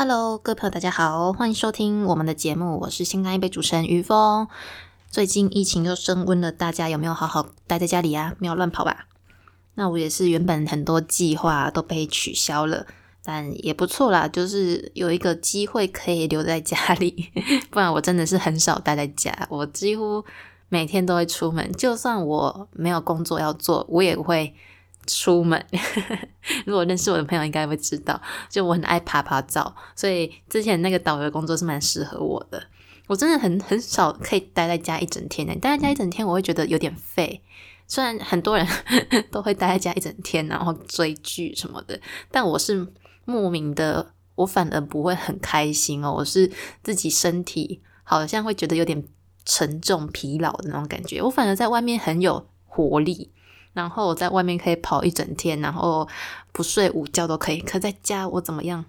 [0.00, 4.46] Hello，各位朋友，大家好，欢迎收听我们的节目，我是新干一杯主持人于峰。
[5.10, 8.32] 最近疫情又升温了，大家有没有好好待在家里啊？
[8.38, 9.08] 没有乱跑吧？
[9.74, 12.86] 那我也是，原本很多计划都被取消了，
[13.24, 17.32] 但也不错啦，就是有一个机会可以留在家里，
[17.68, 20.24] 不然我真的是很少待在家，我几乎
[20.68, 24.54] 每天都会出门，就算我没有工作要做，我也会。
[25.08, 25.64] 出门，
[26.66, 32.62] 如果认识我的朋友应该会知道，就我很爱爬爬照，所以之前那个导游工作是蛮适合我的。
[33.06, 37.42] 我真的很很少可以待在家一整天的，待在家一整天我会觉得有点废。
[37.86, 38.66] 虽然很多人
[39.32, 41.98] 都会待在家一整天，然后追剧什么的，
[42.30, 42.86] 但我是
[43.24, 46.12] 莫名的，我反而不会很开心哦。
[46.12, 46.52] 我是
[46.82, 49.02] 自己身体好像会觉得有点
[49.46, 53.32] 沉重、疲劳的那种感觉，我反而在外面很有活力。
[53.78, 56.06] 然后我在外面可以跑一整天，然后
[56.50, 57.60] 不睡午觉都可以。
[57.60, 58.84] 可在家我怎么样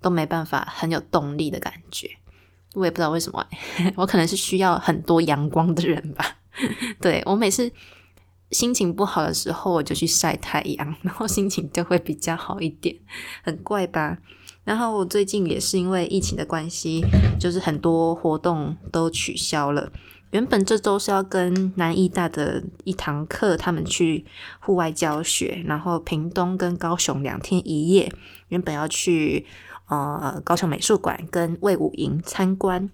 [0.00, 2.08] 都没办法，很有动力的感觉。
[2.74, 3.44] 我也不知道为什么，
[3.96, 6.36] 我可能是需要很多阳光的人吧。
[7.02, 7.68] 对我每次
[8.52, 12.94] 心情不好的时候，我就去晒太阳， 然后心情就会比较好一点。
[13.42, 14.18] 很怪吧？
[14.62, 17.02] 然后我最近也是因为疫情的关系，
[17.40, 19.90] 就是很多活动都取消了。
[20.30, 24.24] 原本这周是要跟南艺大的一堂课，他们去
[24.60, 28.12] 户外教学，然后屏东跟高雄两天一夜，
[28.46, 29.44] 原本要去
[29.88, 32.88] 呃高雄美术馆跟魏武营参观，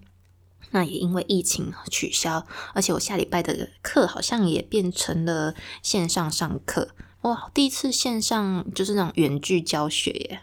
[0.71, 6.89] 那也因为疫情取消，而且我下礼拜的课好像也变成了线上上课，
[7.21, 10.39] 哇，第一次线上就是那种远距教学耶，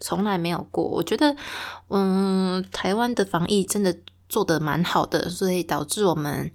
[0.00, 1.36] 从来没有过，我觉得
[1.88, 3.98] 嗯台湾的防疫真的。
[4.28, 6.50] 做的蛮好的，所以导致我们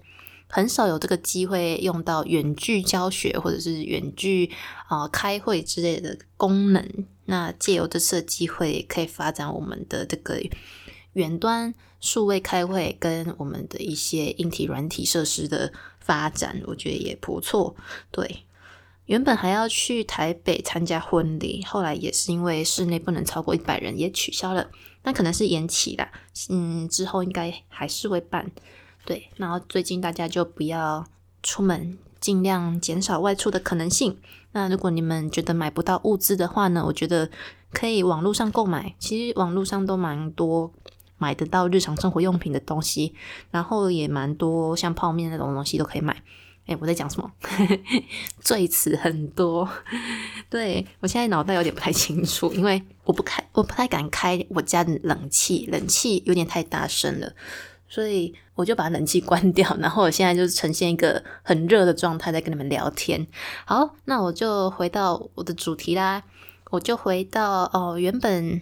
[0.48, 4.50] 很少有这个机会用到远距教学或者是远距
[4.88, 7.06] 啊开会之类的功能。
[7.26, 10.42] 那借由这次机会，可以发展我们的这个
[11.12, 17.76] 远端数位开会跟我们的一些硬体软体设施的发展，我觉得也不错。
[18.10, 18.44] 对，
[19.10, 24.68] 原本还要去台北参加婚礼，后来也是因为室内不能超过一百人，也取消了。
[25.02, 26.12] 那可能是延期啦，
[26.48, 28.48] 嗯，之后应该还是会办，
[29.04, 29.28] 对。
[29.34, 31.04] 然后最近大家就不要
[31.42, 34.16] 出门，尽量减少外出的可能性。
[34.52, 37.28] 那如果你们觉得买不到物资的话呢，我觉得
[37.72, 40.72] 可以网络上购买，其实网络上都蛮多
[41.18, 43.12] 买得到日常生活用品的东西，
[43.50, 46.22] 然后也蛮多像泡面那种东西都可以买。
[46.70, 47.28] 哎，我在讲什么？
[48.40, 49.68] 赘词很多，
[50.48, 57.32] 对我现在脑袋有点不太清楚，因为我不开，我不太敢开我家的冷气，冷气有点太大声了，
[57.88, 63.26] 所以我就把冷气关掉，然后我现在就是呈现一个很热的状态在跟你们聊天。
[63.64, 66.22] 好，那我就回到我的主题啦，
[66.70, 68.60] 我就回到哦，原本。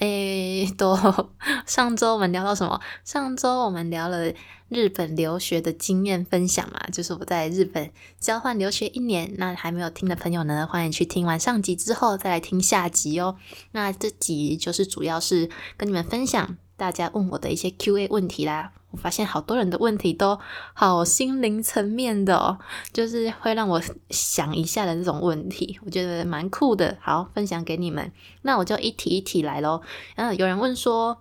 [0.00, 1.30] 诶， 多
[1.66, 2.80] 上周我们聊到什么？
[3.04, 4.32] 上周我们聊了
[4.68, 9.34] 日本留学的经验分享嘛，就是我在日本交换留学一年。
[9.36, 13.36] 那还没有听的朋友呢，欢迎去听完上集之后再来听下集哦。
[13.72, 18.72] 那这集就是主要是跟你们分享大家问我的一些 Q&A 问题啦。
[18.90, 20.40] 我发现好多人的问题都
[20.72, 22.58] 好心灵层面的哦，
[22.90, 26.96] 就是会让我想一下的这种问题，我觉得蛮酷的。
[27.02, 28.10] 好，分享给你们。
[28.42, 29.82] 那我就一题一题来喽。
[30.16, 31.18] 嗯，有人问说，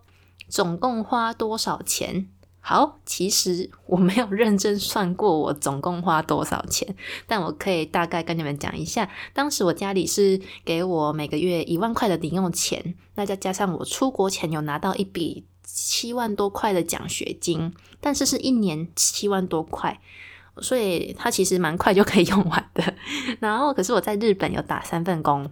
[0.47, 2.29] 总共花多少钱？
[2.59, 9.09] 好，其实我没有认真算过我总共花多少钱，但我可以大概跟你们讲一下。
[9.33, 15.45] 当时我家里是给我每个月一万块的零用钱，那再加上我出国前有拿到一笔。
[15.71, 17.71] 七万多块的奖学金，
[18.01, 20.01] 但是是一年七万多块，
[20.57, 22.95] 所以它其实蛮快就可以用完的。
[23.39, 25.51] 然后，可是我在日本有打三份工。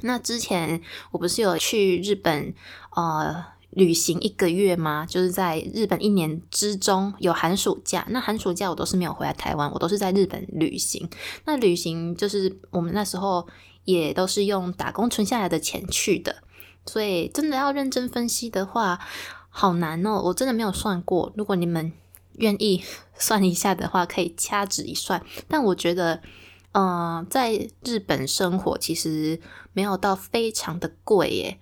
[0.00, 0.80] 那之前
[1.10, 2.54] 我不是有去日本
[2.96, 5.04] 呃旅行一个月吗？
[5.08, 11.08] 就是在日本一年之中有寒暑假，那寒暑假我都是没有回来台湾，我都是在日本旅行。
[11.44, 13.46] 那旅行就是我们那时候
[13.84, 16.36] 也都是用打工存下来的钱去的。
[16.86, 19.00] 所以真的要认真分析的话，
[19.48, 20.20] 好难哦！
[20.22, 21.32] 我真的没有算过。
[21.34, 21.92] 如果你们
[22.34, 22.84] 愿意
[23.16, 25.24] 算一下的话，可以掐指一算。
[25.48, 26.20] 但我觉得，
[26.72, 29.40] 嗯，在日本生活其实
[29.72, 31.58] 没有到非常的贵耶。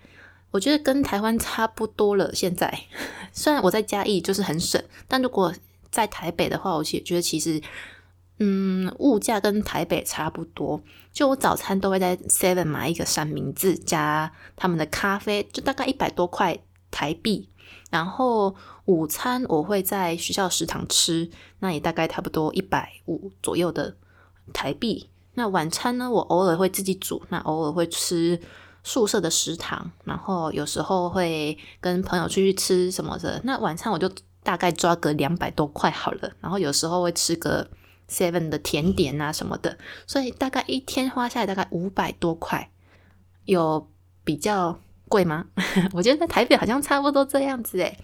[0.52, 2.32] 我觉得跟台湾差不多了。
[2.32, 2.84] 现在
[3.32, 5.52] 虽然我在嘉义就是很省，但如果
[5.90, 7.60] 在台北的话，我其觉得其实。
[8.44, 10.82] 嗯，物价跟台北差不多。
[11.12, 16.58] 就我早餐都会在 Seven 买一个三明治加他们的咖啡，就大概一百多块
[16.90, 17.48] 台币。
[17.90, 18.56] 然后
[18.86, 23.94] 午餐我会在学校食堂吃，那也大概差不多一百五左右的
[24.52, 25.08] 台币。
[25.34, 28.40] 那晚餐呢，我偶尔会自己煮，那偶尔会吃
[28.84, 33.40] 宿舍的食堂，然后有时候会跟朋友出去吃什么的。
[33.44, 34.10] 那晚餐我就
[34.42, 37.70] 大概抓个两百多块好了，然后有时候会吃个
[38.08, 42.70] seven 的甜点啊什么的，所以大概一天花下来大概五百多块，
[43.44, 43.88] 有
[44.24, 45.46] 比较贵吗？
[45.94, 47.98] 我觉得在台北好像差不多这样子诶，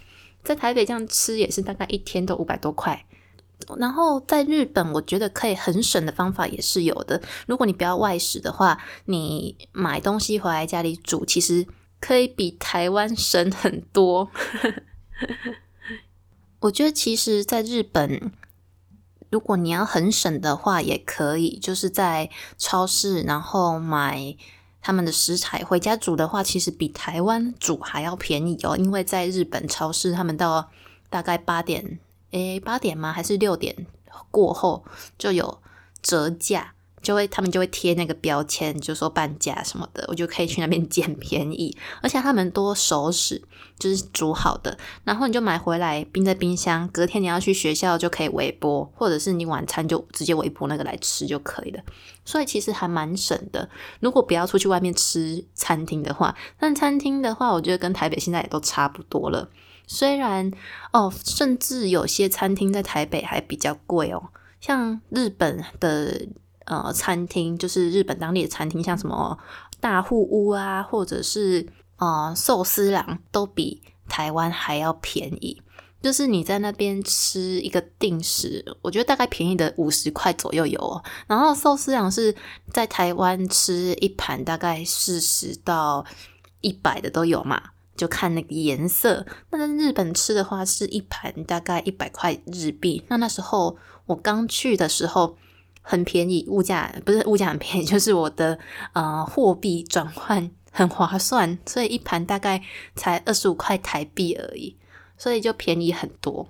[0.44, 3.04] 在台北这样吃也是大概一天都五百多块。
[3.76, 7.20] 然后在日本，我觉得可以很省的方法也是有的。
[7.46, 11.66] 如果你不要外食的话，你买东西回来家里煮，其实
[12.00, 14.30] 可以比台湾省很多。
[16.60, 18.32] 我觉得其实，在日本，
[19.28, 24.34] 如果你要很省的话，也可以就是在超市，然后买
[24.80, 28.76] 他们的食材回家煮的话，其实比台湾煮还要便宜哦。
[28.76, 30.70] 因为在日本超市，他们到
[31.10, 31.98] 大概八点。
[32.30, 33.12] 诶，八点吗？
[33.12, 33.86] 还是六点
[34.30, 34.84] 过后
[35.16, 35.60] 就有
[36.02, 41.76] 折价，就会他们就会贴那个标签，就说半价什么的，我就可以去那边 捡便宜。
[42.02, 43.42] 而且他们多熟食，
[43.78, 51.82] 就是煮好的，然后你就买回来冰在冰箱，隔天你要去学校就可以微波，或者是你晚餐就直接微波那个来吃就可以了。
[52.24, 53.70] 所以其实还蛮省的。
[54.00, 59.48] 如果不要出去外面吃餐厅的话，但餐厅的话，我觉得跟台北现在也都差不多了。
[59.88, 60.52] 虽然
[60.92, 64.28] 哦，甚至有些餐厅在台北还比较贵哦，
[64.60, 66.28] 像日本的
[66.66, 69.36] 呃餐厅，就是日本当地的餐厅，像什么
[69.80, 75.62] 大户屋啊，或者是呃寿司郎，都比台湾还要便宜。
[76.00, 81.02] 就是你在那边吃一个定时，我觉得大概便宜的五十块左右有哦。
[81.26, 82.32] 然后寿司郎是
[82.70, 86.04] 在台湾吃一盘大概四十到
[86.60, 87.60] 一百的都有嘛。
[87.98, 89.26] 就看那个颜色。
[89.50, 93.04] 那在日本吃的话，是一盘大概一百块日币。
[93.08, 95.36] 那那时候我刚去的时候
[95.82, 98.58] 很便宜，物价不是物价很便宜， 就是我的
[98.92, 102.62] 呃货币转换很划算，所以一盘大概
[102.94, 104.76] 才二十五块台币而已，
[105.18, 106.48] 所以就便宜很多。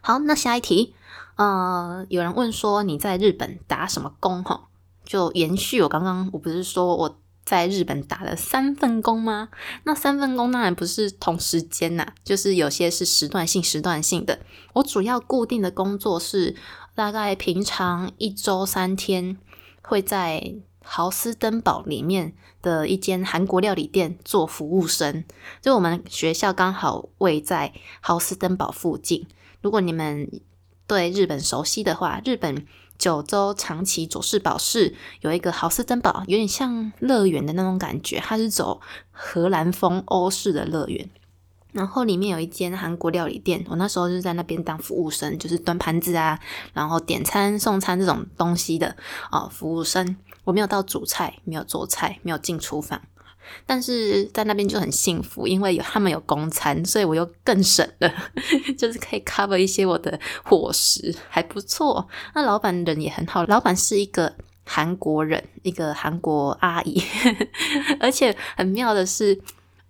[0.00, 0.94] 好，那下一题，
[1.34, 4.42] 呃，有人问说你在日本打什么工？
[4.44, 4.68] 哈，
[5.04, 7.18] 就延续我刚刚，我不是说我。
[7.46, 9.50] 在日本打了三份工吗？
[9.84, 14.40] 那三份工当然不是同时间呐，就是有些是时段性、时段性的。
[14.74, 16.56] 我主要固定的工作是，
[16.96, 19.38] 大概平常一周三天
[19.80, 25.24] 会在豪斯登堡里面的一间韩国料理店做服务生。
[25.62, 29.24] 就我们学校刚好位在豪斯登堡附近。
[29.62, 30.28] 如果你们
[30.88, 32.66] 对日本熟悉的话，日本。
[32.98, 38.18] 九州长崎佐世保市有一个豪斯登堡，有点像乐园的那种感觉。
[38.18, 41.08] 它是走荷兰风欧式的乐园，
[41.72, 43.64] 然后里面有一间韩国料理店。
[43.68, 46.38] 我那时候就在那边当服务生，就是端盘子啊，
[46.72, 48.96] 然后点餐送餐这种东西的
[49.30, 50.16] 啊，服务生。
[50.44, 53.02] 我没有到煮菜，没有做菜，没有进厨房。
[53.64, 58.12] 但是在那边就很幸福，因为有他们有公餐，所以我又更省了，
[58.78, 62.06] 就是可以 cover 一些我的伙食，还不错。
[62.34, 64.34] 那老板人也很好，老板是一个
[64.64, 67.02] 韩国人，一个韩国阿姨，
[68.00, 69.40] 而且很妙的是，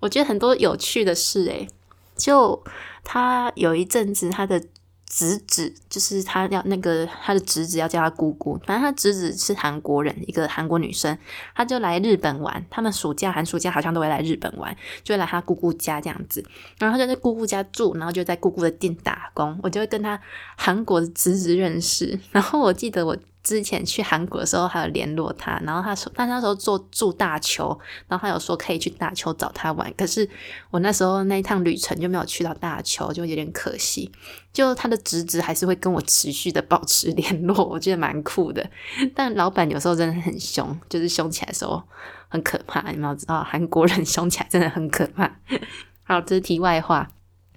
[0.01, 1.69] 我觉得很多有趣的事，诶，
[2.17, 2.63] 就
[3.05, 4.63] 他有一阵子他的。
[5.09, 11.17] 侄子就是他要那个他的侄子要叫他姑姑，反正他侄子是韩国人，一个韩国女生，
[11.55, 12.65] 他就来日本玩。
[12.69, 16.45] 他们暑假、寒暑假好像都会来日本玩，就来他姑姑家这样子。
[16.79, 19.59] 然后就在姑姑家住，然后就在姑姑的店打工。
[19.63, 20.21] 我就会跟他
[20.57, 22.19] 韩国的侄子认识。
[22.33, 23.17] 然后我记得我。
[23.47, 30.29] 之前去韩国的时候，还有联络他，然后他说他那时候做住大邱，然后他有说可以去大邱找他玩，可是
[30.73, 34.11] 我那时候那一趟旅程就没有去到大邱，就有点可惜。
[34.53, 38.69] 就他的侄子还是会跟我持续的保持联络， 我觉得蛮酷的。
[39.15, 41.81] 但老板有时候真的很凶，就是凶起来的时候
[42.29, 42.81] 很可怕。
[42.91, 45.31] 你们要知道，韩国人凶起来真的很可怕。
[46.03, 47.09] 好，这是题外话。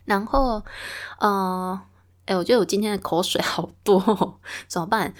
[0.05, 0.63] 然后，
[1.19, 1.81] 呃，
[2.25, 5.13] 哎，我觉得我今天的口水好多， 怎么办？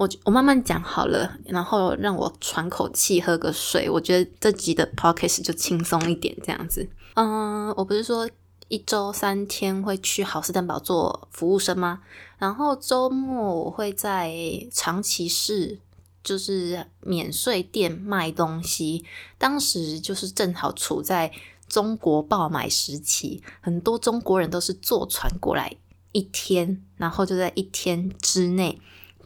[0.00, 3.86] 我我慢慢讲好了，然后让我喘口气，喝个水。
[3.90, 6.88] 我觉得这集的 podcast 就轻松一点，这样子。
[7.16, 8.26] 嗯，我不是说
[8.68, 12.00] 一周三天会去好斯登堡做服务生吗？
[12.38, 14.32] 然后周末我会在
[14.72, 15.78] 长崎市，
[16.24, 19.04] 就是免税店卖东西。
[19.36, 21.30] 当时就是正好处在
[21.68, 25.76] 中国爆买时期，很多中国人都是坐船过来
[26.12, 28.80] 一天，然后就在一天之内。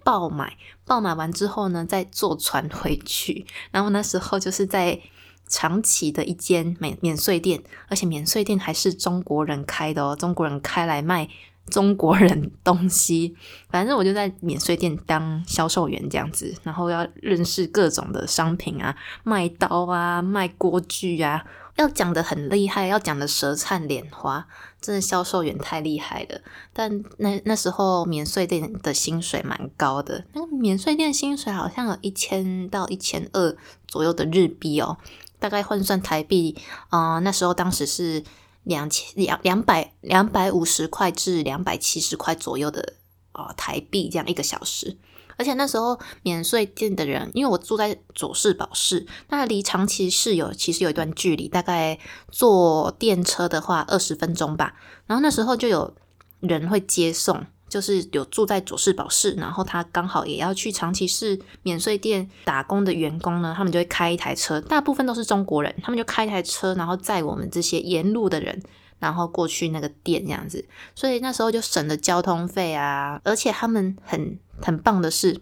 [0.04, 3.44] 爆买，爆买完之后呢，再坐船回去。
[3.72, 5.00] 然后那时候就是在
[5.48, 11.28] 长崎的一间免免税店，而且免税店还是中国人开的哦，中国人开来卖
[11.70, 13.34] 中国人东西，
[13.70, 21.44] 反正我就在免税店当销售员这样子，然后要认识各种的商品啊，卖刀啊，卖锅具啊，
[21.76, 24.46] 要讲的很厉害，要讲的舌灿莲花，
[24.80, 26.40] 真的销售员太厉害了。
[26.72, 34.96] 但那那时候免税店的薪水蛮高的，那个免税店薪水好像有一千到一千二左右的日币哦，
[35.38, 36.56] 大概换算台币，
[36.88, 38.24] 啊，那时候当时是。
[38.64, 42.94] 两千两两百两百五十块至两百七十块左右的
[43.32, 44.96] 啊台币，这样一个小时。
[45.36, 51.98] 而且那时候免税店的人，因为我住在左市宝市，那离长崎市有其实有一段距离，大概
[52.30, 54.74] 坐电车的话二十分钟吧。
[55.06, 55.94] 然后那时候就有
[56.40, 57.44] 人会接送。
[57.66, 68.62] 就是有住在佐世保市，然后他刚好也要去长崎市免税店打工的员工呢，他们就会开一台车，大部分都是中国人，他们就开一台车，然后载我们这些沿路的人，
[68.98, 75.40] 然后过去那个店这样子，所以那时候就省了交通费啊，而且他们很很棒的是，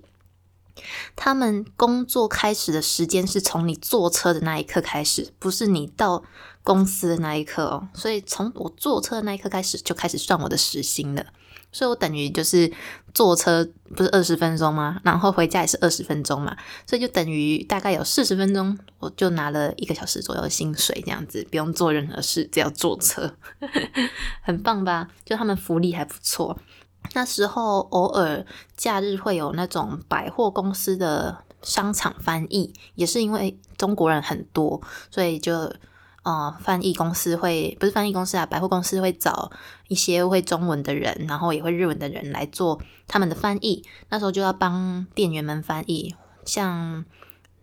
[1.15, 6.25] 他们工作开始的时间是从你坐车的那一刻开始，不是你到
[6.63, 11.27] 公司的那一刻哦，所以从我坐车的那一刻开始就开始算我的时薪了。
[11.73, 12.71] 所以我等于就是
[13.15, 15.01] 坐车不是二十分钟吗？
[15.03, 23.35] 然后回家也是二十分钟嘛，所以就等于大概有四十分钟，我就拿了一个小时左右的薪水，这样子不用做任何事，只要坐车，
[24.43, 25.09] 很棒吧？
[25.25, 26.59] 就他们福利还不错。
[27.15, 28.45] 那时候偶尔
[28.77, 35.73] 假日会有那种百货公司的商场翻译，也是因为中国人很多，所以就。
[36.23, 39.51] 呃，翻译公司会不是翻译公司啊，百货公司会找
[39.89, 43.85] 一些会中文的人，然后也会日文的人来做他们的翻译。
[44.09, 46.15] 那时候就要帮店员们翻译，
[46.45, 47.05] 像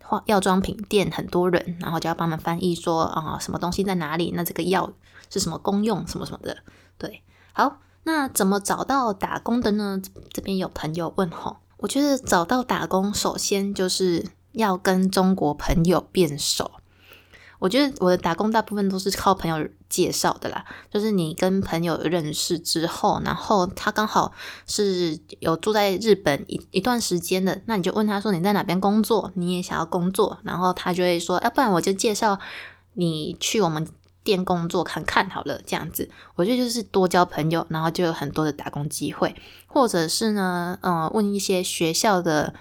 [0.03, 4.33] 化药妆品店很多人，然后就要帮忙翻译说啊，什么东西在哪里？
[4.35, 4.91] 那这个药
[5.29, 6.05] 是什么功用？
[6.05, 6.57] 什么什么的。
[6.97, 7.23] 对，
[7.53, 10.01] 好，那怎么找到打工的呢？
[10.33, 16.71] 这边有朋友问吼，我觉得找到打工，首先就是要跟中国朋友变熟。
[17.59, 24.31] 我觉得我的打工大部分都是靠朋友介绍的啦，就是你跟朋友认识之后，然后他刚好
[24.65, 32.39] 是有住在日本一一段时间的，那你就问他说你在哪边工作，你也想要工作，然后他就会说，要不然我就介绍
[32.93, 33.85] 你去我们
[34.23, 39.35] 店工作看看好了，这样子，我觉得就是多交朋友，然后就有很多的打工机会，
[39.67, 42.53] 或者是呢，嗯，问一些学校的。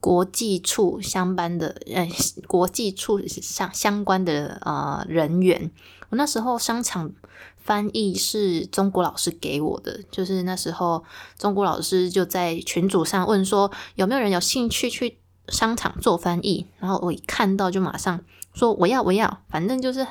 [0.00, 2.08] 国际处相班的，呃，
[2.46, 5.70] 国际处相相关的呃人员，
[6.08, 7.12] 我那时候商场
[7.58, 11.04] 翻译是中国老师给我的，就是那时候
[11.38, 18.18] 中国老师就在群组上问说有没有人有兴趣去商场做翻译，然后我一看到就马上
[18.54, 20.06] 说我要我要，反正就是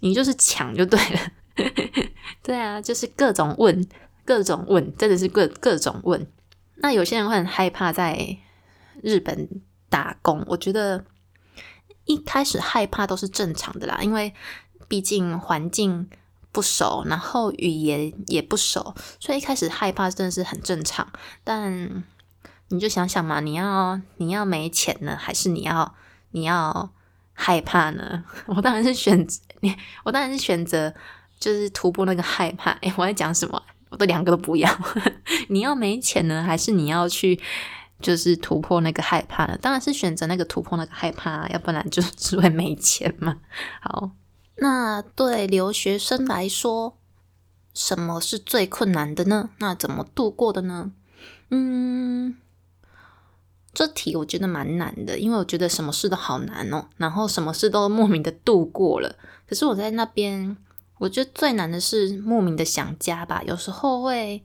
[0.00, 1.20] 你就是抢就对了，
[2.42, 3.86] 对啊，就是各种问
[4.24, 6.26] 各种问，真的是各各种问，
[6.76, 8.38] 那有些人会很害怕在。
[9.02, 9.48] 日本
[9.88, 11.04] 打工，我觉得
[12.04, 14.34] 一开始害怕都是正常的啦，因为
[14.88, 16.08] 毕竟环境
[16.50, 21.10] 不熟，然后语言也不熟，所以一开始害怕真的是很正常。
[21.44, 22.04] 但
[22.68, 25.94] 你就想想嘛，你要你要没钱呢，还是你要
[26.32, 26.90] 你要
[27.32, 28.24] 害怕呢？
[28.48, 30.92] 我当然是选择你，我当然是选择
[31.38, 32.70] 就是突破那个害怕。
[32.82, 33.62] 哎，我在讲什么？
[33.90, 34.70] 我都两个都不要。
[35.48, 37.40] 你要没钱呢，还是你要去？
[38.02, 43.38] 就是突破那个害怕了，当然是选择那个突破那个害怕，要不然就 只会没钱嘛。
[43.80, 44.10] 好，
[44.56, 46.98] 那对留学生来说，
[47.72, 49.50] 什么是最困难的呢？
[49.58, 50.92] 那怎么度过的呢？
[51.50, 52.36] 嗯，
[53.72, 59.16] 这题我觉得蛮难的，因为我觉得什么事都好难哦，然后什么事都莫名的度过了。
[59.48, 60.56] 可是我在那边，
[60.98, 64.42] 我觉得最难的是莫名的想家吧，有时候会。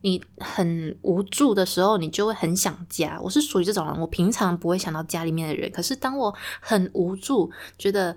[0.00, 3.18] 你很无助的时候，你就会很想家。
[3.20, 8.14] 我是属于这种人，我平常不会想到家里面的人，可是当我很无助，觉得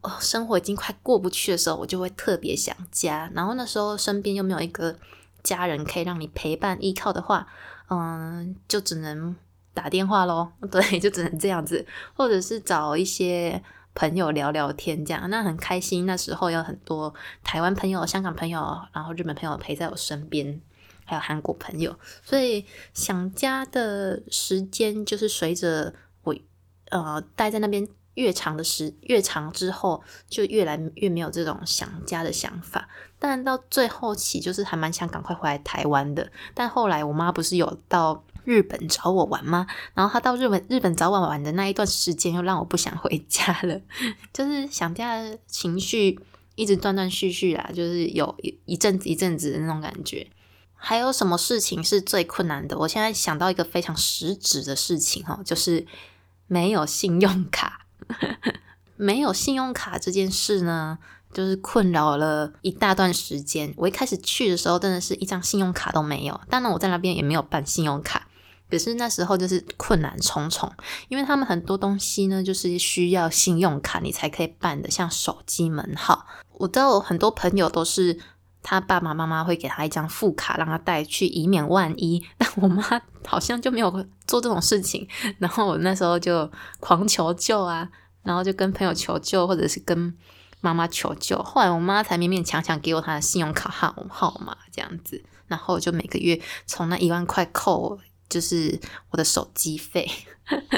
[0.00, 3.30] 哦生活已经快过不去的时候，我就会特别想家。
[3.32, 4.96] 然后那时候身边又没有一个
[5.44, 7.46] 家人可以让你陪伴依靠的话，
[7.90, 9.36] 嗯，就只能
[9.72, 10.52] 打电话咯。
[10.68, 13.62] 对，就只能这样子，或者是找一些
[13.94, 16.06] 朋友聊聊天，这样那很开心。
[16.06, 20.60] 那时候有很多台湾朋友、香港朋友，然后日本朋友陪在我身边。
[21.10, 22.64] 还有韩国朋友，所以
[22.94, 26.36] 想家的时间就是随着我
[26.90, 32.88] 呃待在那边越长的时越长之后，就越来越没有这种想家的想法。
[33.18, 36.30] 但到最后期，就是还蛮想赶快回来台湾的。
[36.54, 39.66] 但后来我妈不是有到日本找我玩吗？
[39.94, 43.80] 然后她到日本日本找我玩的那一段时间，又让我不想回家了，
[44.32, 46.20] 就是想家的情绪
[46.54, 50.26] 一直断断续续啦，就是有一一阵子一阵子的那种感觉。
[50.80, 52.76] 还有什么事情是最困难的？
[52.78, 55.86] 我现在想到一个非常实质的事情哈，就是
[56.46, 57.86] 没有信用卡。
[58.96, 60.98] 没有信用卡这件事呢，
[61.32, 63.72] 就是困扰了一大段时间。
[63.76, 66.40] 我一开始去的时候，真的是一张信用卡都没有。
[66.50, 68.26] 当然，我在那边也没有办信用卡。
[68.70, 70.70] 可是那时候就是困难重重，
[71.08, 76.26] 因为他们很多东西呢，就是需要信用卡你才可以办的，像手机门号。
[76.52, 78.18] 我知道很多朋友都是
[78.62, 82.24] 他爸爸妈妈会给他一张副卡让他带去，以免万一。
[82.38, 82.82] 但我妈
[83.26, 83.90] 好像就没有
[84.26, 85.06] 做这种事情，
[85.38, 87.88] 然后我那时候就狂求救啊，
[88.22, 90.16] 然后就跟朋友求救，或者是跟
[90.60, 91.42] 妈妈求救。
[91.42, 97.98] 后来我妈才勉勉强强给我她的信用卡号号码这样子，然后就每个月从那一万块扣。
[98.28, 98.78] 就是
[99.10, 100.08] 我的手机费，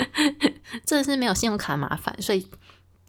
[0.86, 2.48] 真的是没有信用卡麻烦，所以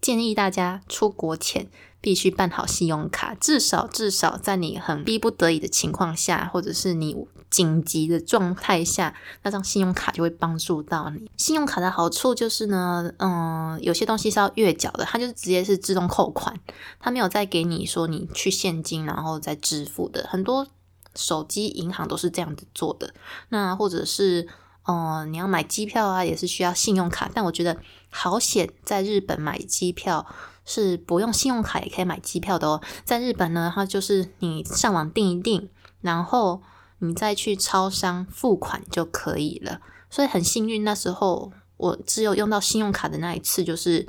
[0.02, 1.70] 建议大家出国前
[2.04, 7.16] 必须办好信用卡，至少至少在你很逼不得已的情况下，或者是你
[7.50, 11.32] 紧急的状态下，那张信用卡就会帮助到你。
[11.38, 16.60] 信用卡的好处就是呢，嗯，有些东西是要月缴的，它就是直接是自动扣款，
[17.00, 20.68] 它没有再给你说你去现金然后再支付的，很多。
[21.16, 23.14] 手机银行都是这样子做的，
[23.50, 24.48] 那或者是，
[24.88, 27.30] 嗯，你要买机票啊，也是需要信用卡。
[27.32, 27.78] 但我觉得
[28.10, 30.26] 好险，在日本买机票
[30.66, 32.82] 是不用信用卡也可以买机票的哦。
[33.04, 35.70] 在日本呢，它就是你上网订一订，
[36.02, 36.62] 然后
[37.00, 39.82] 你再去超商付款就可以了。
[40.10, 44.08] 所以很幸运，那时候我只有用到信用卡的那一次，就是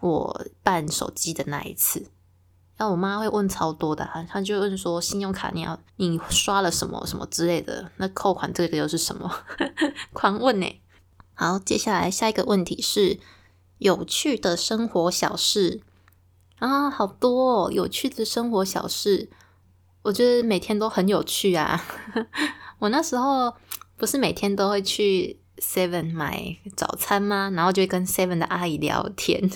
[0.00, 2.10] 我办手机的那一次。
[2.76, 9.30] 那我妈会问超多的，她就问说信用卡你要你刷了什么什么之类的，那扣款这个又是什么？
[10.12, 10.80] 狂问呢。
[11.34, 13.20] 好，接下来下一个问题是
[13.78, 15.82] 有趣的生活小事
[16.64, 19.28] 啊，好多哦，有趣的生活小事，
[20.02, 21.84] 我觉得每天都很有趣啊。
[22.80, 23.54] 我那时候
[23.96, 27.50] 不是每天都会去 Seven 买早餐吗？
[27.54, 29.50] 然后就跟 Seven 的阿姨聊天，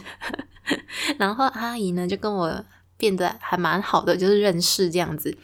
[1.18, 2.64] 然后阿姨呢就跟我。
[3.00, 5.38] 变得还蛮好的，就是认识这样子。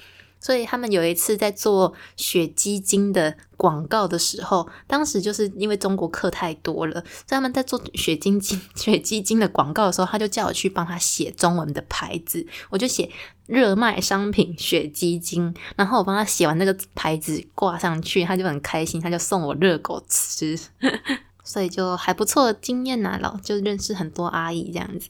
[0.45, 13.11] 所以他们有一次在做雪肌精的广告的时候，当时就是因为中国客太多了，所以他们在做雪精精雪肌精的广告的时候，他就叫我去帮他写中文的牌子， 我就写
[13.47, 20.61] 热卖商品雪肌精，然后我帮他写完那个牌子挂上去，他就很开心，他就送我热狗吃，
[21.43, 25.09] 所以就还不错的经验呐，老就认识很多阿姨这样子。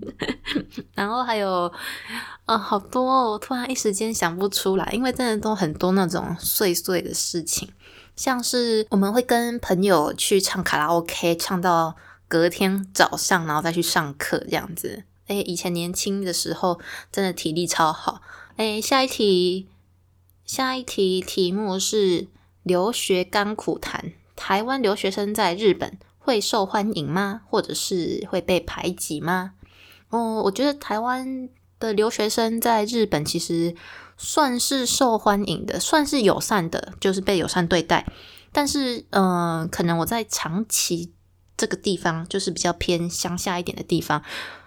[0.94, 1.72] 然后还有，
[2.44, 7.68] 啊，好多，我突然一时间想不出来，因为真的都很多那种碎碎的事情，
[8.16, 15.04] 像是我们会跟朋友去唱卡拉 OK，唱到隔天早上，然后再去上课这样子。
[15.26, 16.80] 哎，以前年轻的时候
[17.12, 18.22] 真的体力超好。
[18.56, 19.68] 哎，下一题，
[20.44, 22.26] 下一题题目是
[22.62, 27.42] 留学甘苦谈，台湾留学生在日本会受欢迎吗？
[27.46, 29.52] 或者是会被排挤吗？
[30.10, 33.74] 哦，我觉得台湾的留学生在日本其实
[34.16, 38.06] 算是受欢迎的，算是友善的，就是被友善对待。
[38.50, 41.12] 但是，嗯，可能我在长崎
[41.56, 44.22] 这个地方，就是比较偏乡下一点的地方，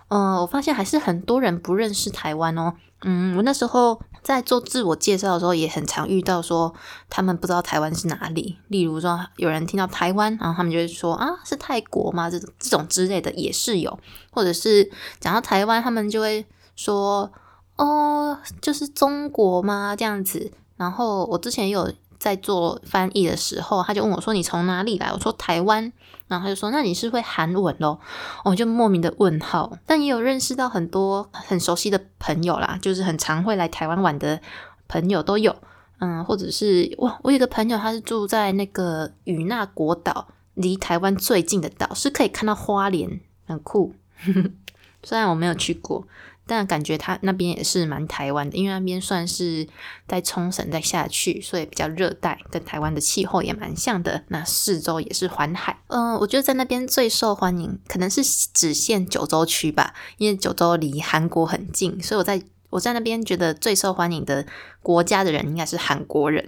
[0.10, 2.73] 嗯，我发现还是很多人不认识台湾哦。
[3.01, 6.73] 嗯，我那时候在做自我介绍的时候，也很常遇到说
[7.10, 8.57] 他们不知道台湾是哪里。
[8.67, 12.29] 例如说，有人听到台湾，然后他们就会说啊，是泰国吗？
[12.29, 13.99] 这种这种之类的也是有，
[14.31, 17.31] 或者是讲到台湾，他们就会说
[17.77, 19.95] 哦，就是中国吗？
[19.95, 20.51] 这样子。
[20.77, 21.91] 然后我之前有。
[22.21, 25.91] 在做翻译的时候，他就问我说：“你从哪里来？”我说：“台湾。”
[26.29, 27.99] 然后他就说：“那你是会韩文咯？”
[28.45, 29.75] 我就莫名的问号。
[29.88, 34.39] 但也有认识到很多很熟悉的朋友啦，就是很常会来台湾玩的
[34.88, 35.55] 朋友都有。
[35.97, 43.95] 嗯，或者是哇，我有个朋友，他是住在那个与那国岛，离台湾最近的岛，是可以看到花莲，很酷。
[45.01, 46.05] 虽然我没有去过。
[46.47, 49.65] 但感觉它那边也是蛮台湾的，因为那边算是
[50.08, 54.23] 在冲绳再下去，所以比较热带，跟台湾的气候也蛮像的。
[54.27, 58.21] 那四周也是环海，嗯，我觉得在那边最受欢迎，可能是
[58.54, 64.45] 只限九州区吧，因为九州离韩国很近，所以我在我在那边觉得最受欢迎的
[64.82, 66.45] 国家的人应该是韩国人，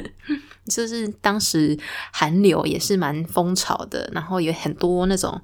[0.66, 1.78] 就是当时
[2.12, 5.42] 韩流也是蛮风潮的，然后有很多那种。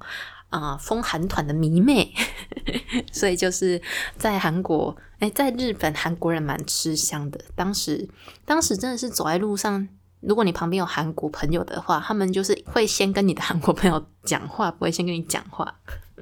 [0.49, 2.13] 啊，风韩团的迷妹，
[3.11, 3.81] 所以就是
[4.17, 7.39] 在韩国，哎，在日本，韩国人蛮吃香的。
[7.55, 8.07] 当时，
[8.45, 9.87] 当时真的是走在路上，
[10.21, 15.75] 如果你旁边有韩国朋友的话，他们就是会先跟你的韩国朋友讲话，不会先跟你讲话，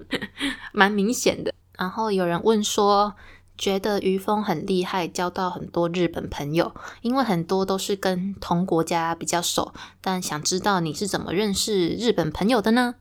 [0.73, 1.53] 蛮明显的。
[1.77, 3.13] 然后有人问说，
[3.57, 9.71] 觉得于峰很厉害，交到很多日本朋友，因为很多都是跟同国家比较熟。
[10.01, 12.95] 但想知道你是怎么认识日本朋友的呢？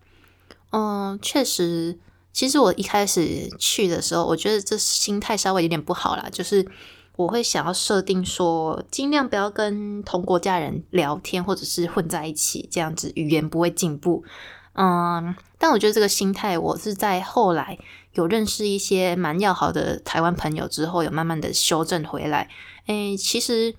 [0.76, 1.96] 嗯，确实，
[2.32, 6.66] 其实我一开始去的时候，我觉得这心态稍微有点不好啦，就是
[7.14, 14.24] 我会想要设定说，尽量不要跟同国家人聊天，或者是混在一起，这样子语言不会进步。
[14.72, 17.78] 嗯，但我觉得这个心态，我是在后来
[18.14, 22.50] 有认识一些蛮要好的台湾朋友之后，有慢慢的修正回来。
[22.86, 23.72] 诶，其实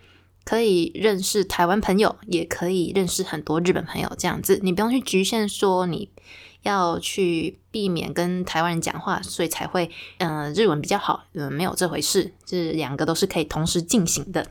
[0.46, 6.10] 可以认识台湾朋友，也可以认识很多日本朋友，这样子，你不用去局限说你
[6.66, 11.24] 要去避免跟台湾人讲话，所以才会嗯日文比较好。
[11.34, 14.48] 嗯，没有这回事，这两个都是可以同时进行的。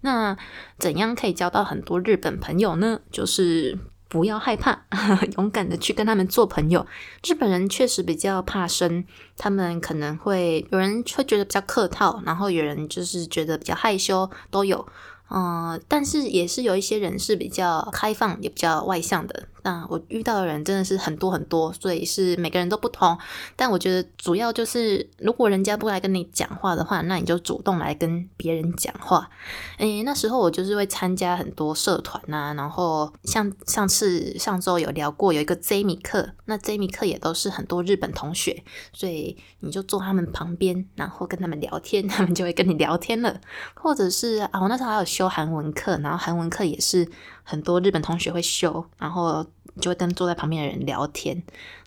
[0.00, 0.36] 那
[0.78, 3.00] 怎样可以交到很多日本朋友呢？
[3.12, 3.78] 就是。
[4.10, 4.86] 不要害怕，
[5.36, 6.86] 勇敢的去跟他们做朋友。
[7.22, 9.04] 日本人确实比较怕生，
[9.36, 14.88] 他们可能会有人会觉得比较客套，然后有人就是觉得比较害羞，都有。
[15.30, 19.44] 嗯，但是也是有一些人是比较开放，也比较外向的。
[19.64, 23.18] 那我遇到的人真的是很多很多，所以是每个人都不同。
[23.54, 29.28] 但我觉得主要就是，如果人家不来跟你讲话的话，那你就主动来跟别人讲话。
[29.76, 38.62] 诶，那时候我就是会参加很多社团呐，然后像上次上周有聊过，有一个 J 米课，那 J 米课也都是很多日本同学，
[38.94, 43.38] 所以你就坐他们旁边，然后跟他们聊天，他们就会跟你聊天了。
[43.74, 47.10] 或者是啊，我那时候还有修韩文课，然后韩文课也是
[47.42, 49.46] 很多日本同学会修，然后。
[49.80, 51.40] 就会跟坐在旁边的人聊天，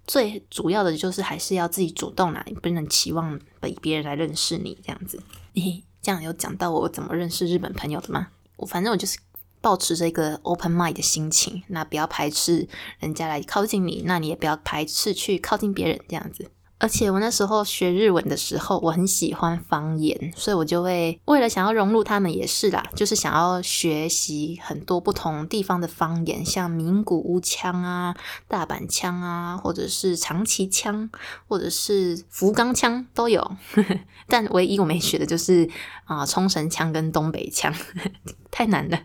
[0.08, 5.22] 最主要的就是还是要自己主动来，不能期望被别人来认识你这样子。
[5.56, 8.30] 咦，这样有讲到我怎么认识日本朋友的吗？
[8.56, 9.20] 我反正我就是
[9.60, 12.66] 保持着一个 open mind 的心情，那不要排斥
[13.00, 16.50] 人家来靠近你，那你也不要排斥去靠近别人这样子。
[16.82, 28.16] 而且我那时候学日文的时候，我很喜欢方言，所以我就会为了想要融入他们也是啦，就是想要学习很多不同地方的方言，像名古屋腔啊、
[28.48, 31.08] 大阪腔啊，或者是长崎腔，
[31.48, 33.56] 或者是福冈腔都有。
[34.28, 35.70] 但唯一我没学的就是
[36.06, 37.72] 啊冲绳腔跟东北腔，
[38.50, 39.00] 太难了。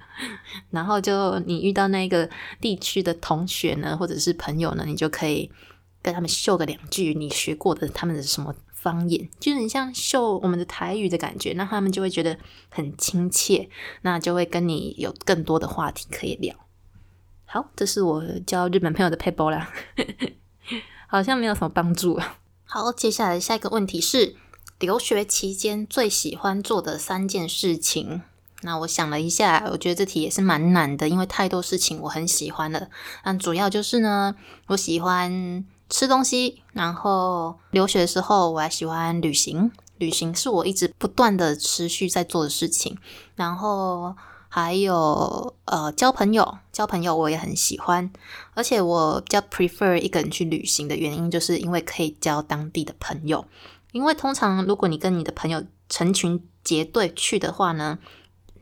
[0.70, 5.52] 然后就你遇到那个地区的同学呢，或者是朋友呢，你就可以。
[6.06, 12.38] 跟他们秀个两句你学过的他们的什么方言，就是很像秀我们的台语的感觉，那他们就会觉得
[12.68, 13.68] 很亲切，
[14.02, 16.54] 那就会跟你有更多的话题可以聊。
[17.44, 19.68] 好，这是我交日本朋友的 paper 啦，
[21.08, 22.20] 好像没有什么帮助。
[22.64, 24.36] 好，接下来下一个问题是
[24.78, 28.22] 留学期间最喜欢做的三件事情。
[28.62, 32.88] 那我想了一下，我觉得这题也是蛮难的，因为太多事情我很喜欢了。
[33.24, 34.36] 但主要就是呢，
[34.68, 35.64] 我喜欢。
[35.88, 42.98] 吃东西，然后留学的时候我还喜欢旅行，旅行是我一直不断的持续在做的事情。
[43.34, 44.14] 然后
[44.48, 48.10] 还有呃交朋友，交朋友我也很喜欢，
[48.54, 53.44] 而且我比较 prefer 一个人去旅行的原因，就是因为可以交当地的朋友。
[53.92, 57.98] 因为通常如果你跟你的朋友成群结队去的话呢。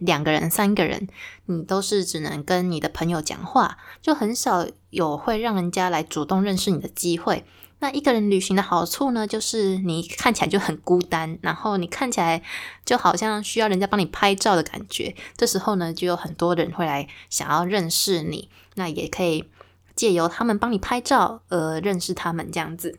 [0.05, 1.09] 两个人、三个人，
[1.47, 7.45] 你都是只能跟你的朋友讲话，就很少有会让人家来主动认识你的机会。
[7.81, 12.43] 那一个人旅行的好处呢，就是你看起来就很孤单，然后你看起来
[12.85, 15.15] 就好像需要人家帮你拍照的感觉。
[15.37, 19.49] 这时候呢，就有很多人会来想要认识你，那也可以
[19.95, 22.99] 借由他们帮你拍照而认识他们这样子。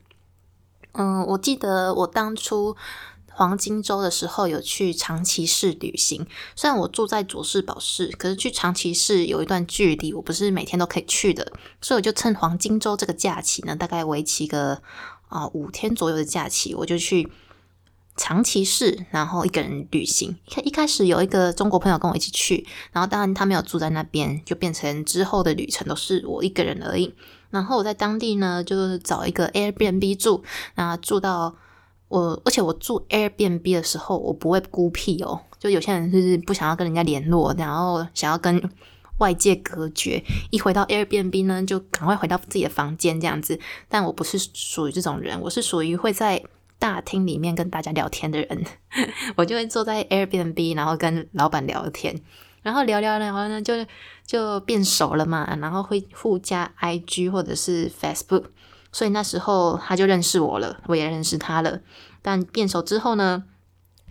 [0.91, 2.75] 嗯，我记得我当初。
[3.37, 14.81] 黄金周的时候有去长崎市旅行，虽然我住在佐世保市，可是去长崎市有一段距离，我不是每天都可以去的，所以我就趁黄金周这个假期呢，大概为期个
[15.27, 17.29] 啊五天左右的假期，我就去
[18.15, 20.37] 长崎市，然后一个人旅行。
[20.63, 27.13] 一开始有一个中国朋友跟我一起去，然后当然他没有住在那边，就变成之后的旅程都是我一个人而已。
[27.49, 30.41] 然后我在当地呢，就是找一个 Airbnb 住，
[30.75, 31.57] 那住到。
[32.07, 35.41] 我而且我住 Airbnb 的时候，我不会孤僻哦。
[35.59, 38.61] 就有些人就是不想要跟人家联络，然后想要跟
[39.17, 40.21] 外界隔绝。
[40.51, 43.59] 一回到 Airbnb 呢，就赶快回到自己的房间这样子。
[43.89, 46.43] 但我不是属于这种人，我是属于会在
[46.77, 48.65] 大厅里面跟大家聊天的人。
[49.35, 52.21] 我就会坐在 Airbnb，然后跟老板聊天，
[52.61, 53.73] 然后聊聊聊呢，就
[54.27, 55.57] 就变熟了嘛。
[55.59, 58.43] 然后会互加 IG 或者是 Facebook。
[58.95, 61.81] 所以那时候他就认识我了，我也认识他了。
[62.21, 63.43] 但变熟之后呢，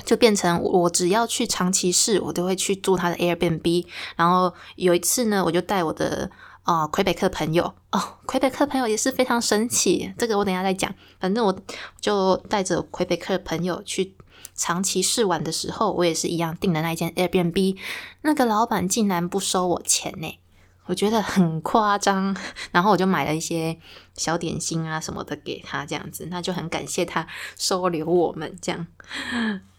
[0.05, 3.87] 就变成我只要去长崎市，我都会去住他的 Airbnb。
[4.14, 6.31] 然后有一次呢，我就带我的
[6.64, 10.12] 啊魁北克朋友哦，魁北克朋友也是非常神奇。
[10.18, 10.94] 这个我等下再讲。
[11.18, 11.59] 反正我
[11.99, 14.14] 就带着魁北克朋友去
[14.55, 17.79] 长期试玩的时候，我也是一样订的那一间 Airbnb，
[18.20, 20.38] 那个老板竟然不收我钱呢，
[20.87, 22.37] 我觉得很夸张。
[22.73, 23.79] 然后我就买了一些
[24.14, 27.27] 小点心啊什么的给他，这样子，那就很感谢他
[27.59, 28.87] 收留我们这样。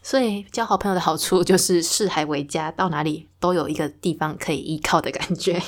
[0.01, 5.59] 所以交好朋友的好处就是四海为家，到哪里都有一个地方可以依靠的感觉，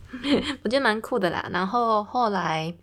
[0.64, 1.46] 我觉得蛮酷的啦。
[1.52, 2.74] 然后后来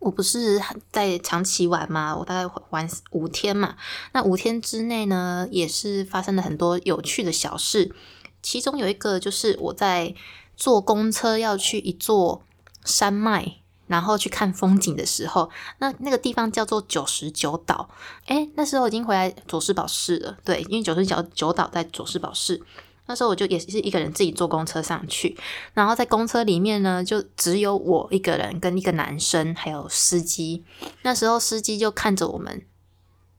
[0.00, 3.76] 我不是在长期玩嘛，我大概玩五天嘛。
[4.12, 7.94] 那五天之内呢，也是发生了很多有趣的小事。
[8.42, 10.12] 其中有一个就是我在
[10.60, 12.44] 坐公车要去一座
[12.84, 13.56] 山脉。
[13.90, 17.90] 然后去看风景的时候，那那个地方叫做九十九岛。
[18.26, 20.36] 诶，那时候已经回来佐世保市了。
[20.44, 22.62] 对，因为九十九九岛在佐世保市。
[23.06, 25.36] 那时候我就也是一个人自己坐公车上去，
[25.74, 30.62] 然后在公车里面呢，就只有我一个人跟一个男生，还有司机。
[31.02, 32.64] 那时候司机就看着我们，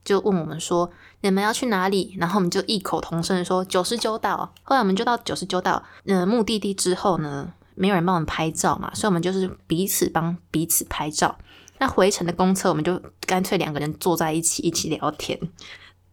[0.03, 7.53] 就问我们说：“你们要去哪里？”然后我们就异口同声说：“九十九岛。”后来我们就到九十九岛呃目的地之后呢。
[7.73, 11.35] 没有人帮我们拍照嘛，所以我们就是彼此帮彼此拍照。
[11.79, 15.39] 那回程的公车，我们就干脆两个人坐在一起一起聊天。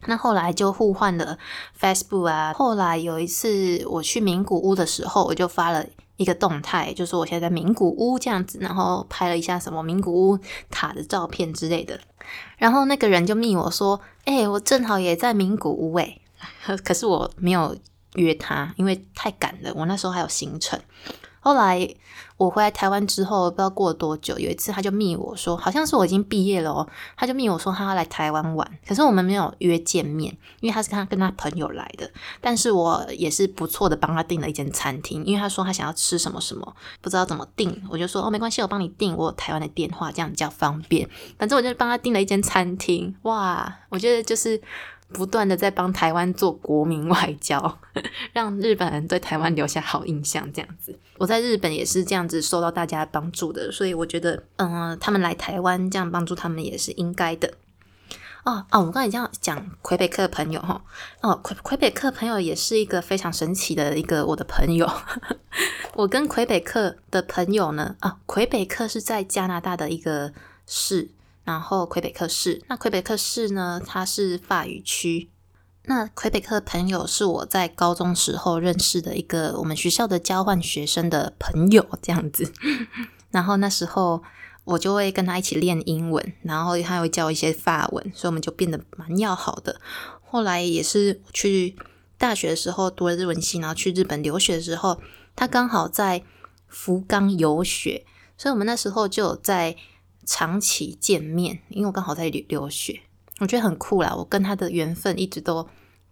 [0.06, 1.36] 那后来就互换了
[1.78, 2.54] Facebook 啊。
[2.54, 5.84] 后来有一次我去名古屋的时候，我就发了
[6.18, 11.98] 一个动态，就说我现在在名古屋这样子，然后拍了一下什么名古屋塔的照片之类的。
[12.58, 16.18] 然后那个人就密我说：“哎，我正好也在名古屋哎。
[16.84, 17.74] ”可是我没有
[18.16, 20.78] 约他，因为太赶了，我那时候还有行程。
[21.48, 21.88] 后来
[22.36, 32.10] 我回来台湾之后，不知道过了多久，有一次他就密我说，好像是我已经毕业了哦，他就密我说他要来台湾玩，可是我们没有约见面，因为他是他跟他朋友来的，
[32.42, 41.08] 但是我也是不错的帮他订了一间餐厅，因为他说他想要吃什么什么，不知道怎么订，我就说哦没关系，我帮你订，我有台湾的电话，这样比较方便，
[41.38, 44.60] 反正我就帮他订了一间餐厅，哇，我觉得就是。
[45.12, 47.78] 不断的在帮台湾做国民外交，
[48.32, 50.50] 让日本人对台湾留下好印象。
[50.52, 57.54] 这样子，我在日本也是这样子受到大家帮助的，所以我觉得，嗯，他们来台湾这样帮助他们也是应该的。
[58.44, 60.82] 哦哦，我刚才这样讲魁北克的朋友哈，
[61.20, 64.90] 哦魁魁北克朋友也是一个非常神奇的一个我的朋友。
[65.96, 70.32] 我跟魁北克的朋友呢，啊，魁北克是在加拿大的一个
[70.66, 71.10] 市。
[71.48, 73.80] 然后魁北克市，那魁北克市呢？
[73.82, 75.30] 它是法语区。
[75.84, 82.52] 那魁北克的朋友是我在高中时候认识的一个我们学校的交换学生的朋友，这样子。
[83.32, 84.22] 然后那时候
[84.64, 89.80] 我就会跟他一起练英文，然后他会教一些法文，所以我们就变得蛮要好的。
[90.20, 91.74] 后来也是去
[92.18, 95.00] 大学的时候读了日文系，然后去日本留学的时候，
[95.34, 96.22] 他刚好在
[96.66, 98.04] 福冈游学，
[98.36, 99.74] 所以我们那时候就在。
[100.28, 103.00] 长期见面，因为我刚好在留留学，
[103.38, 104.14] 我觉得很酷啦。
[104.14, 105.66] 我跟他的缘分一直都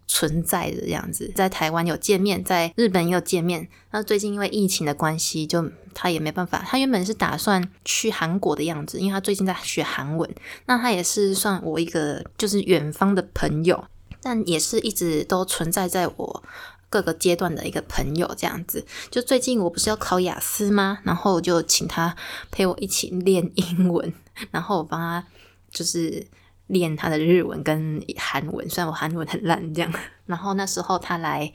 [0.07, 3.69] 存在的这样子，在台湾有见面，在日本也有见面。
[3.91, 6.63] 那最近因为疫情的关系，就他也没办法。
[6.65, 10.27] 他原本是打算去韩国的样子，因为他最近在学韩文。
[10.65, 13.85] 那他也是算我一个就是远方的朋友，
[14.23, 16.43] 但也是一直都存在在我。
[16.89, 18.85] 各个阶段的一个朋友，这样子。
[19.11, 20.99] 就最近我不是要考雅思吗？
[21.03, 22.15] 然后就请他
[22.51, 24.13] 陪我一起练英文，
[24.51, 25.25] 然后我帮他
[25.71, 26.25] 就是
[26.67, 28.69] 练他的日文跟韩文。
[28.69, 29.93] 虽然我韩文很烂，这样。
[30.25, 31.51] 然后那时候他来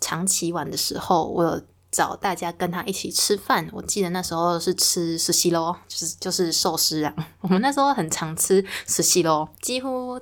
[0.00, 3.68] 长期玩的时候，我有找大家跟他一起吃饭。
[3.72, 7.14] 我记得那时候是吃寿司咯，就是就是寿司啊。
[7.40, 10.20] 我们那时候很常吃寿司咯，几乎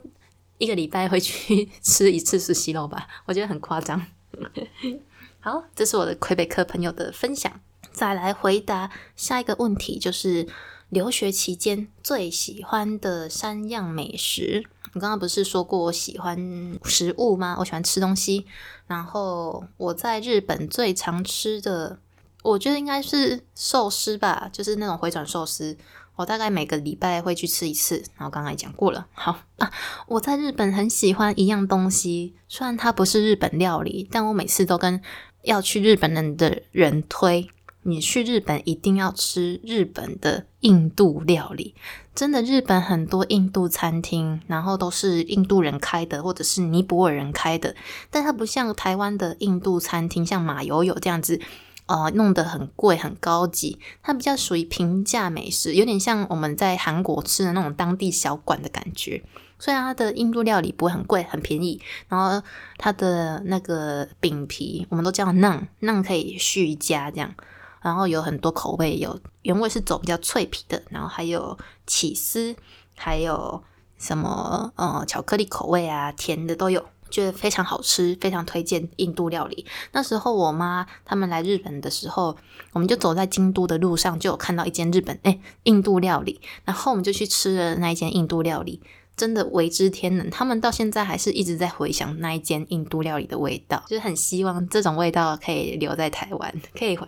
[0.59, 3.07] 一个礼拜会去吃一次寿司咯吧。
[3.27, 4.01] 我觉得很夸张。
[5.41, 7.53] 好，这是我的魁北克朋友的分享。
[7.93, 10.49] 再来回答下一个问题，就是
[10.89, 14.65] 留学期间最喜欢的三样美食。
[14.95, 17.57] 我刚刚不是说过我喜欢食物吗？
[17.59, 18.47] 我喜欢吃东西。
[18.87, 21.99] 然后我在日本最常吃的，
[22.43, 25.77] 我觉得应该是寿司吧，就是那种回转寿司。
[26.17, 29.07] 我大概每个礼拜会去吃一次，然后刚才讲过了。
[29.13, 29.73] 好啊，
[30.07, 35.01] 我在日本很喜欢一样东西，虽然它不是日本料理，但我每次都跟
[35.43, 37.49] 要去日本人的人推，
[37.83, 41.75] 你去日本一定要吃日本的印度料理。
[42.15, 47.75] 真的，日本很多印度餐厅，然后都是印度人开的，或者是尼泊尔人开的，
[48.09, 51.41] 但它不像台湾的印度餐厅，像马友友这样子。
[51.87, 59.23] 呃，弄得很贵很高级，它比较属于平价美食，有点像我们在韩国吃的那种当地小馆的感觉。
[59.59, 62.45] 虽然它的印度料理不会很贵，很便宜，然后
[62.77, 67.35] 它的那个饼皮，我们都叫馕，馕可以续加这样，
[67.81, 72.57] 然后有很多口味，有原味是走比较脆皮的，然后还有起司，
[72.97, 73.63] 还有
[73.97, 79.65] 什么呃巧克力口味啊，甜的都有，觉得非常好吃，非常推荐印度料理。
[79.93, 82.37] 那时候我妈他们来日本的时候，
[82.73, 88.81] 我们就走在京都的路上，就有看到一间日本哎印度料理，然后我们就去吃了那一间印度料理。
[89.17, 96.99] 真的为之天人，他们到现在还是一直在回想那一间印度料理的味道，就是很希望这种味道可以留在台湾， 可以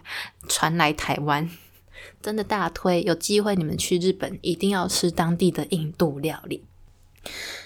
[0.47, 1.51] 传来台湾。
[2.23, 6.63] 真的大推，有机会你们去日本一定要吃当地的印度料理。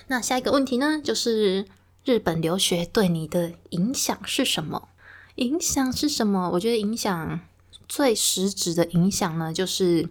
[0.07, 1.67] 那下一个问题呢，就是
[2.05, 4.89] 日本留学对你的影响是什么？
[5.37, 6.51] 影响是什么？
[6.55, 7.41] 我觉得影响
[7.89, 10.09] 最实质的影响呢，就是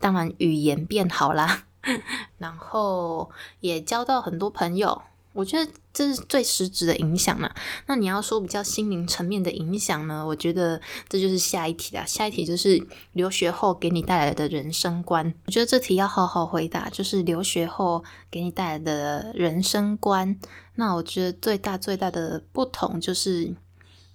[0.00, 1.64] 当然语言变好啦。
[2.38, 5.02] 然后也交到很多朋友，
[5.32, 7.52] 我觉得这是最实质的影响嘛。
[7.86, 10.24] 那你要说比较心灵层面的影响呢？
[10.24, 12.04] 我觉得这就是下一题啦。
[12.06, 15.34] 下一题就是留学后给你带来的人生观。
[15.46, 20.38] 我觉得这题要好好回答，就是留学后给你带来的人生观。
[20.76, 23.56] 那我觉得最大最大的不同就是。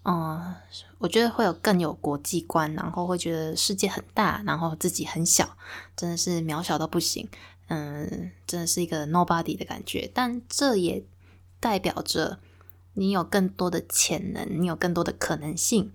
[0.06, 0.54] 嗯，
[0.98, 5.56] 我觉得会有更有国际观，然后会觉得世界很大，然后自己很小，
[5.96, 7.26] 真的是渺小到不行。
[7.70, 10.12] 嗯，真的是一个 nobody 的感觉。
[10.14, 11.02] 但这也
[11.64, 12.40] 代表着
[12.96, 15.90] 你有更多的潜能，你有更多的可能性。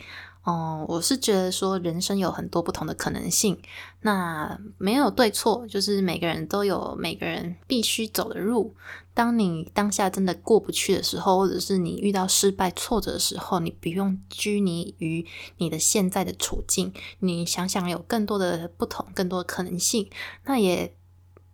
[0.45, 3.61] 哦，我是觉得说人生有很多不同的可能性，
[4.01, 8.75] 那没有对错，就是每个人都有每个人必须走的路。
[9.13, 15.27] 当你当下真的过不去的时候，或者是你遇到失败挫折的时候，你不用拘泥于
[15.59, 20.09] 你的现在的处境，你想想有更多的不同，更多的可能性。
[20.47, 20.95] 那也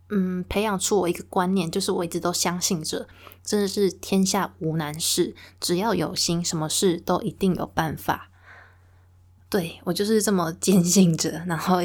[0.09, 3.07] 嗯，培养出我一个观念，就是我一直都相信着，
[3.43, 8.29] 真的是天下无难事，只要有心，什么事都一定有办法。
[9.49, 11.79] 对我就是这么 坚信着，然后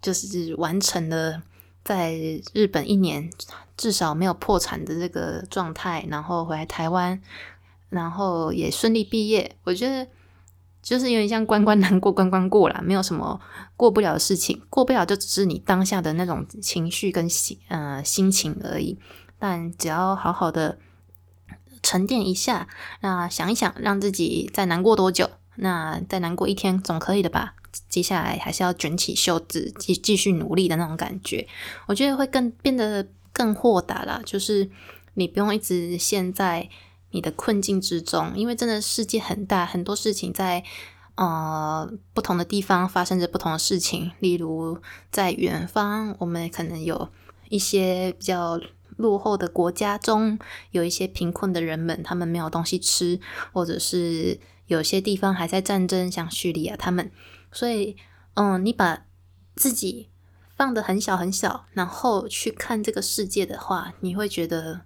[0.00, 1.42] 就是完成了
[1.84, 2.14] 在
[2.52, 3.30] 日本一年
[3.76, 7.20] 至少没有破产的这个状态，然后回来台湾，
[7.88, 9.56] 然后也顺利毕业。
[9.64, 10.06] 我觉得
[10.82, 13.40] 就是有点像关关难过关关过了，没有什么
[13.76, 18.98] 过不了的事情，过不了就只是你当下的那种情绪跟心呃心情而已。
[19.38, 20.78] 但只要好好的
[21.82, 22.68] 沉淀一下，
[23.00, 25.30] 那想一想，让自己再难过多久。
[25.54, 27.54] 那再难过一天总可以的吧？
[27.88, 31.46] 接下来还是要卷起袖子继继续努力的那种感觉，
[31.86, 34.20] 我觉得会更变得更豁达啦。
[34.24, 34.70] 就是
[35.14, 36.68] 你不用一直陷在
[37.12, 40.64] 你的困境之中，因为真的世界很大，很多事情在
[41.14, 44.10] 呃不同的地方发生着不同的事情。
[44.18, 44.78] 例如
[45.10, 47.08] 在远方，我们可能有
[47.48, 48.60] 一些比较
[48.96, 50.38] 落后的国家中，
[50.72, 53.20] 有一些贫困的人们，他们没有东西吃，
[53.52, 54.40] 或者是。
[54.68, 57.10] 有些地方还在战争，像叙利亚，他们，
[57.50, 57.94] 所以，
[58.34, 59.04] 嗯，你把
[59.54, 60.08] 自己
[60.56, 64.82] 放的很小很小，然后去看这个世界的话，你会觉得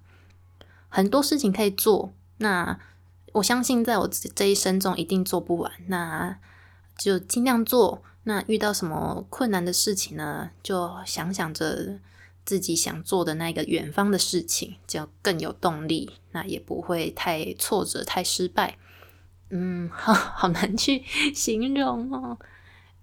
[0.89, 2.13] 很多事情可以做。
[2.37, 2.79] 那
[3.33, 6.37] 我相信，在我这一生中一定做不完，那
[6.97, 8.03] 就尽量做。
[8.23, 10.49] 那遇到什么困难的事情呢？
[10.61, 11.99] 就想想着
[12.43, 18.77] 自己想做的那个远方的事情，就更有动力，那也不会太挫折、太失败。
[19.49, 22.37] 嗯，好 好难去形容哦。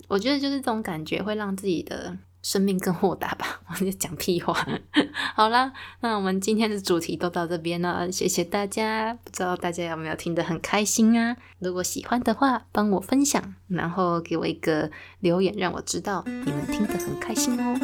[0.08, 3.60] 我觉得就是这种感觉会让自己的生命更豁达吧。
[3.72, 4.54] 我就讲屁话。
[5.34, 9.14] 好啦，那我们今天的主题都到这边了，谢谢大家。
[9.24, 11.36] 不知道大家有没有听得很开心啊？
[11.58, 17.80] 如果喜欢的话，帮我分享，然后给我一个留言，让我知道你们听得很开心哦。